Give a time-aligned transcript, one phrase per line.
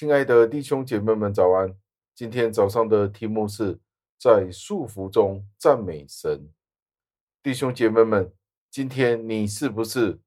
[0.00, 1.76] 亲爱的弟兄姐妹们，早安！
[2.14, 3.78] 今天早上的题目是
[4.18, 6.48] 在束缚中赞美神。
[7.42, 8.32] 弟兄姐妹们，
[8.70, 10.18] 今天你是不是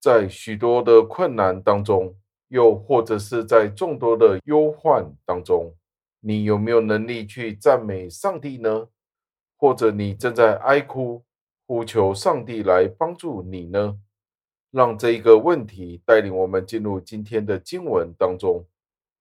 [0.00, 2.16] 在许多的困难当中，
[2.50, 5.74] 又或者是在众多的忧患当中？
[6.20, 8.86] 你有没有能力去赞美上帝呢？
[9.56, 11.24] 或者你正在哀哭，
[11.66, 13.98] 呼求上帝来帮助你呢？
[14.70, 18.64] 让这一个问题带领我们进入今天的经文当中。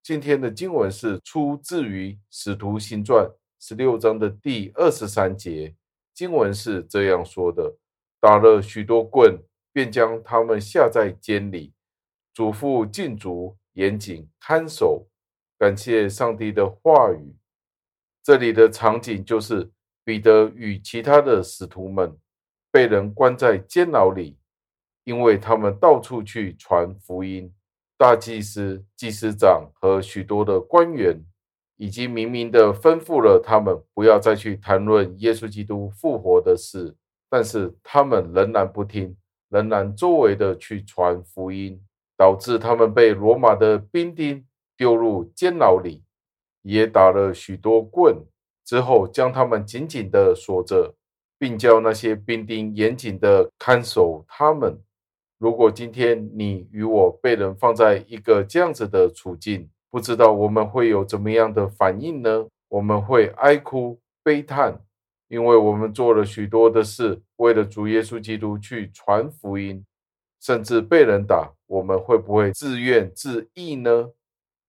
[0.05, 3.26] 今天的经文是出自于《使徒行传》
[3.59, 5.73] 十六章的第二十三节。
[6.14, 7.76] 经文是这样说的
[8.22, 9.40] ：“打了许多棍，
[9.73, 11.73] 便将他们下在监里，
[12.36, 15.08] 嘱咐禁足严谨看守。”
[15.58, 17.36] 感谢上帝的话语。
[18.22, 19.72] 这里的场景就是。
[20.03, 22.16] 彼得与其他的使徒们
[22.69, 24.38] 被人关在监牢里，
[25.03, 27.52] 因为他们到处去传福音。
[27.97, 31.23] 大祭司、祭司长和许多的官员
[31.77, 36.95] 已经明明的吩咐了他们不要再去谈论耶稣基督复活的事，
[37.29, 39.16] 但是他们仍然不听，
[39.49, 41.81] 仍然周围的去传福音，
[42.17, 46.03] 导致他们被罗马的兵丁丢入监牢里，
[46.63, 48.25] 也打了许多棍。
[48.66, 50.95] 之后，将他们紧紧地锁着，
[51.38, 54.81] 并叫那些兵丁严谨地看守他们。
[55.38, 62.47] 如果今天你与我被人放在一个这样子的处境，不知道我们会有怎么样的反应呢？
[62.69, 64.81] 我们会哀哭悲叹，
[65.28, 69.86] 因为我们做了许多的事，为了主耶稣基督去传福音，
[70.41, 74.12] 甚至被人打，我们会不会自怨自艾呢？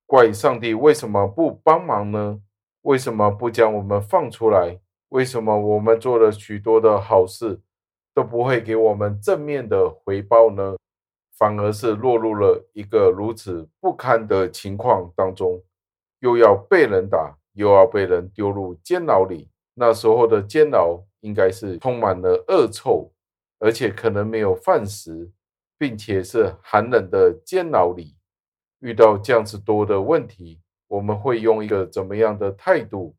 [0.05, 2.41] 怪上帝为什么不帮忙呢？
[2.83, 4.81] 为什么不将我们放出来？
[5.09, 7.61] 为什么我们做了许多的好事，
[8.17, 10.75] 都不会给我们正面的回报呢？
[11.37, 15.63] 反而是落入了一个如此不堪的情况当中，
[16.21, 19.51] 又要被人打，又要被人丢入监牢里。
[19.75, 23.13] 那时候的监牢应该是充满了恶臭，
[23.59, 25.31] 而且可能没有饭食，
[25.77, 28.17] 并且是寒冷的监牢里。
[28.81, 30.63] 遇到这样子多的问题。
[30.89, 33.15] 我们会用一个怎么样的态度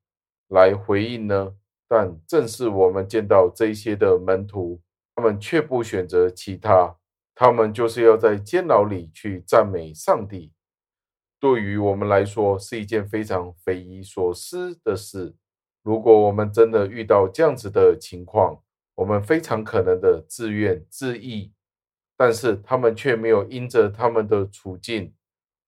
[0.47, 1.53] 来回应呢？
[1.87, 4.79] 但正是我们见到这些的门徒，
[5.17, 6.95] 他们却不选择其他，
[7.33, 10.53] 他们就是要在监牢里去赞美上帝。
[11.39, 15.35] 对于我们来说，是一件非常匪夷所思的事。
[15.81, 18.61] 如果我们真的遇到这样子的情况，
[18.93, 21.51] 我们非常可能的自怨自艾，
[22.15, 25.15] 但是他们却没有因着他们的处境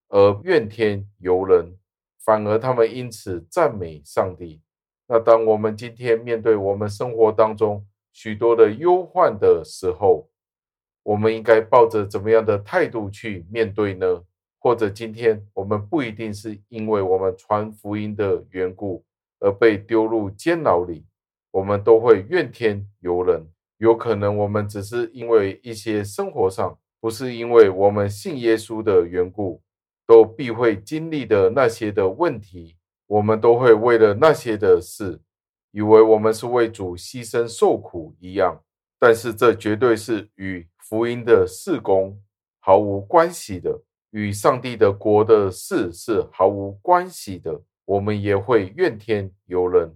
[0.09, 1.75] 而怨天尤人。
[2.23, 4.61] 反而他们因此赞美上帝。
[5.07, 10.29] 那当我们今天面对我们生活当中许多的忧患的时候，
[11.03, 14.23] 我们应该抱着怎么样的态度去面对呢？
[14.59, 19.05] 或者今天我们不一定是因为我们传福音的缘故
[19.39, 21.05] 而被丢入监牢里，
[21.51, 23.47] 我们都会怨天尤人。
[23.77, 29.61] 有可能我们只是因为一些生活上，不是因为我们信耶稣的缘故。
[30.09, 35.21] 都必会经历的那些的问题，我们都会为了那些的事，
[35.71, 38.61] 以为我们是为主牺牲受苦一样。
[38.97, 42.21] 但是这绝对是与福音的事工
[42.59, 43.81] 毫无关系的，
[44.11, 47.61] 与上帝的国的事是毫无关系的。
[47.85, 49.95] 我们也会怨天尤人，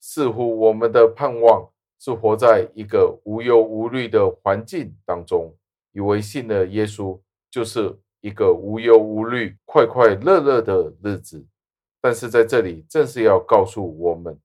[0.00, 5.54] 似乎我们的盼望是活在一个无忧无虑的环境当中，
[5.92, 7.20] 以为信了耶稣
[7.50, 7.98] 就是。
[8.24, 11.44] 一个无忧无虑、快快乐乐的日子，
[12.00, 14.40] 但是在这里正是要告诉我们，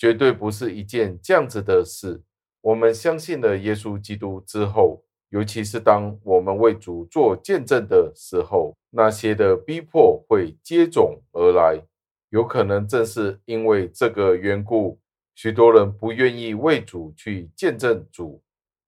[0.00, 2.22] 绝对不是一件这样子的事。
[2.62, 11.82] 我们相信了耶稣基督之后，尤其是当我们为主做见证的时候，那些的逼迫会接踵而来。
[12.30, 14.98] 有可能正是因为这个缘故，
[15.34, 18.42] 许多人不愿意为主去见证主，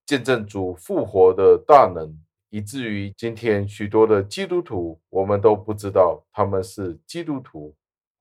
[0.06, 2.18] 见证主复活的大能。
[2.48, 7.74] 以至于今天许多的基督徒，我们都不知道他们是基督徒，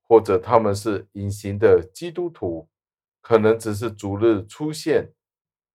[0.06, 2.68] 或者他们是隐形的基督徒，
[3.22, 5.12] 可能只是主日出现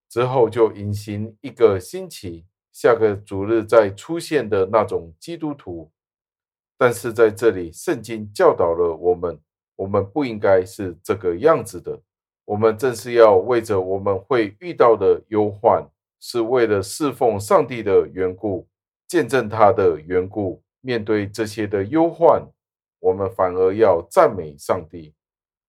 [0.07, 5.91] 之后就隐形一个星期，下个主日再出现的那种基督徒。
[6.77, 9.39] 但是在这里，圣经教导了我们，
[9.77, 11.99] 我们不应该是这个样子的，
[12.45, 15.89] 我们正是要为着我们会遇到的忧患。
[16.19, 18.67] 是为了侍奉上帝的缘故，
[19.07, 22.43] 见证他的缘故，面对这些的忧患，
[22.99, 25.13] 我们反而要赞美上帝。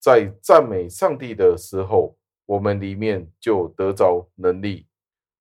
[0.00, 2.16] 在赞美上帝的时候，
[2.46, 4.86] 我们里面就得着能力。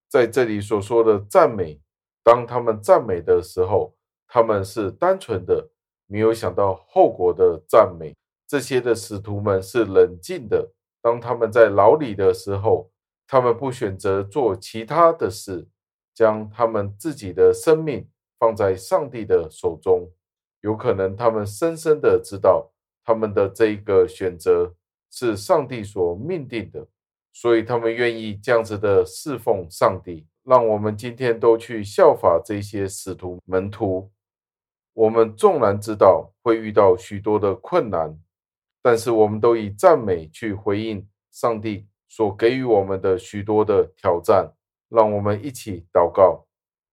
[0.10, 1.80] 在这里所说的赞美，
[2.24, 3.96] 当他们赞美的时候，
[4.28, 5.70] 他们是单纯的
[6.06, 8.16] 没有想到后果的赞美。
[8.48, 10.72] 这些的使徒们是冷静的。
[11.02, 12.90] 当他们在牢里的时候，
[13.28, 15.68] 他们不选择做其他的事，
[16.14, 18.10] 将他们自己的生命
[18.40, 20.10] 放在上帝的手中。
[20.62, 22.72] 有可能他们深深的知道，
[23.08, 24.76] 他们的这一个选择
[25.10, 26.86] 是上帝所命定的，
[27.32, 30.28] 所以他们愿意这样子的侍奉上帝。
[30.44, 34.12] 让我们今天都去效法这些使徒门徒。
[34.92, 38.20] 我们纵然知道会遇到许多的困难，
[38.82, 44.54] 但是我们都以赞美去回应上帝所给予我们的许多的挑战。
[44.90, 46.46] 让我们一起祷告，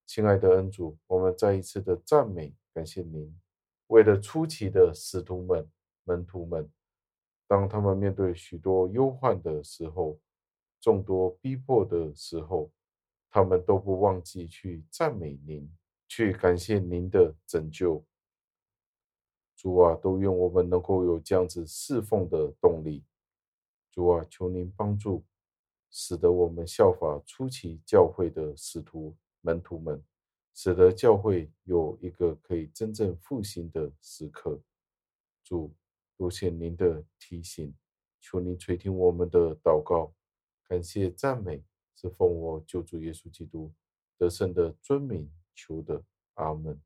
[0.06, 3.32] 亲爱的恩主，我们再一次的赞美，感谢您。
[3.88, 5.69] 为了初期的使徒们、
[6.05, 6.71] 门徒们，
[7.47, 10.19] 当他们面对许多忧患的时候，
[10.81, 12.71] 众多逼迫的时候，
[13.29, 15.71] 他们都不忘记去赞美您。
[16.06, 18.05] 去感谢您的拯救，
[19.56, 23.03] 主啊，都愿我们能够有这样子侍奉的动力。
[23.91, 25.25] 主啊，求您帮助，
[25.91, 30.05] 使得我们效法初期教会的使徒门徒们，
[30.55, 34.61] 使得教会有一个可以真正复兴的时刻。
[35.43, 35.75] 主，
[36.16, 37.75] 多谢您的提醒，
[38.20, 40.14] 求您垂听我们的祷告，
[40.69, 41.62] 感谢赞美，
[41.96, 43.72] 是奉我救主耶稣基督
[44.16, 45.31] 得胜的尊名。
[45.56, 46.02] 求的，
[46.34, 46.82] 阿门。